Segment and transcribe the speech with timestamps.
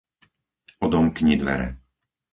[0.87, 1.69] Odomkni dvere.